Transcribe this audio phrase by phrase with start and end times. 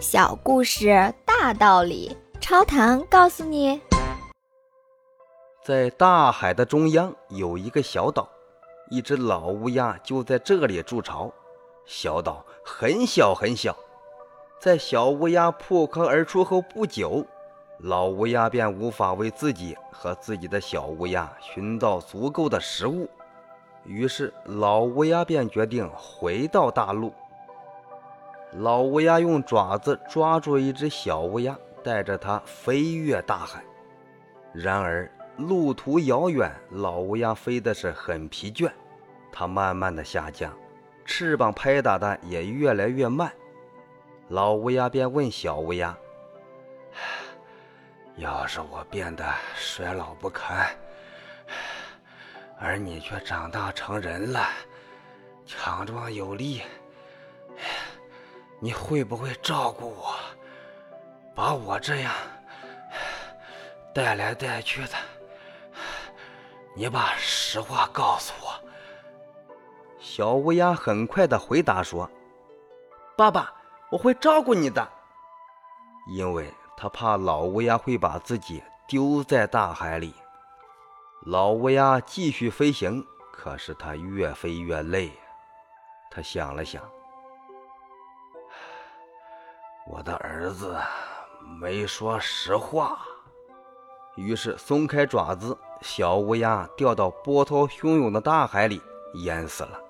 [0.00, 3.80] 小故事大道理，超糖告诉你：
[5.64, 8.28] 在大海的中央有一个小岛，
[8.90, 11.32] 一只老乌鸦就在这里筑巢。
[11.84, 13.76] 小岛很小很小，
[14.60, 17.26] 在小乌鸦破壳而出后不久，
[17.78, 23.08] 老乌鸦便无法为自己和自己的小乌鸦寻到足够的食物，
[23.84, 27.12] 于是老乌鸦便决定回到大陆。
[28.52, 33.62] 老乌鸦用爪子抓住一只小乌鸦，带着它飞越大海。
[34.52, 38.70] 然而路途遥远，老乌鸦飞的是很疲倦，
[39.30, 40.52] 它慢慢的下降，
[41.04, 43.30] 翅膀拍打的也越来越慢。
[44.28, 45.96] 老乌鸦便问小乌鸦
[48.16, 49.24] ：“要是我变得
[49.54, 50.66] 衰老不堪，
[52.58, 54.48] 而你却长大成人了，
[55.46, 56.62] 强壮有力。”
[58.60, 60.14] 你会不会照顾我，
[61.34, 62.12] 把我这样
[63.94, 64.94] 带来带去的？
[66.74, 68.52] 你把实话告诉我。
[69.98, 72.10] 小乌鸦很快的回答说
[73.16, 73.52] ：“爸爸，
[73.90, 74.88] 我会照顾你的。”
[76.10, 80.14] 因为他怕老乌鸦会把自己丢在大海里。
[81.26, 85.12] 老乌鸦继续飞行，可是它越飞越累。
[86.10, 86.82] 他想了想。
[89.90, 90.76] 我的儿子
[91.58, 92.98] 没说实话，
[94.16, 98.82] 于是松开爪子，小乌鸦掉到波涛汹涌的大海里，
[99.24, 99.80] 淹死了。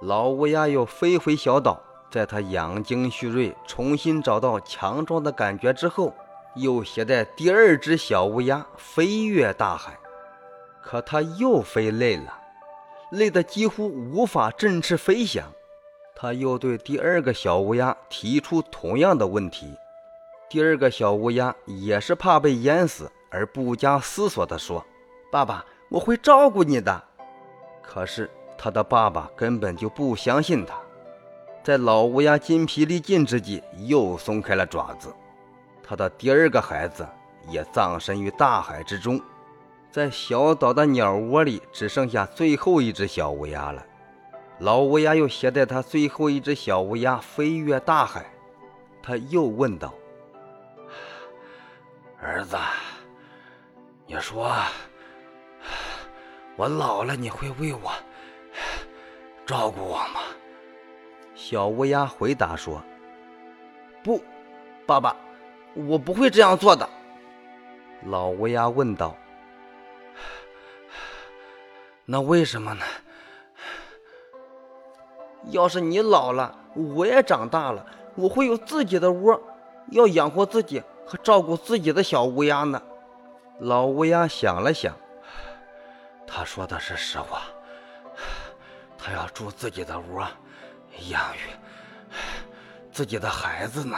[0.00, 6.12] 老乌鸦又飞回小岛，在它养精蓄锐、重新找到强壮的感觉之后，
[6.56, 9.96] 又携带第二只小乌鸦飞越大海。
[10.82, 12.36] 可它又飞累了，
[13.12, 15.44] 累得几乎无法振翅飞翔。
[16.22, 19.74] 他又对第二个小乌鸦提出同样的问题，
[20.50, 24.84] 第二个小乌鸦也是怕被淹死而不加思索地说
[25.32, 27.02] ：“爸爸，我会照顾你的。”
[27.80, 30.78] 可是他的爸爸根本就不相信他，
[31.64, 35.08] 在老乌鸦筋疲力尽之际，又松开了爪子。
[35.82, 37.08] 他的第二个孩子
[37.48, 39.18] 也葬身于大海之中，
[39.90, 43.86] 在小岛的鸟窝里，只剩下最后一只小乌鸦了。
[44.60, 48.30] 老乌鸦又携带他最后一只小乌鸦飞越大海，
[49.02, 49.94] 他又问道
[52.20, 52.58] ：“儿子，
[54.06, 54.52] 你说，
[56.56, 57.90] 我老了你会为我
[59.46, 60.20] 照顾我吗？”
[61.34, 62.82] 小乌鸦回答说
[64.04, 64.22] ：“不，
[64.86, 65.16] 爸爸，
[65.74, 66.86] 我不会这样做的。”
[68.04, 69.16] 老乌鸦问道
[72.04, 72.84] ：“那为什么呢？”
[75.46, 77.84] 要是你老了，我也长大了，
[78.14, 79.40] 我会有自己的窝，
[79.90, 82.80] 要养活自己和照顾自己的小乌鸦呢。
[83.58, 84.94] 老乌鸦想了想，
[86.26, 87.42] 他说的是实话，
[88.96, 90.26] 他要住自己的窝，
[91.08, 91.50] 养育
[92.92, 93.96] 自己的孩子呢。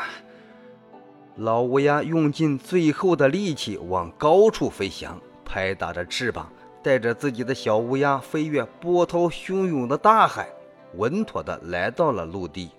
[1.36, 10.48] 老乌鸦用尽最后的力气往高处飞翔，拍打着翅膀，带着自己的小乌鸦飞越波涛汹涌的大海。
[10.96, 12.70] 稳妥的来到了陆地。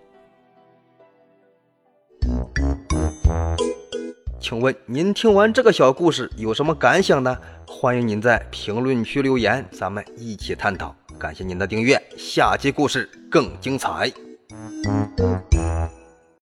[4.40, 7.38] 请问您听完这个小故事有什么感想呢？
[7.66, 10.94] 欢迎您在评论区留言，咱们一起探讨。
[11.18, 14.12] 感谢您的订阅，下期故事更精彩。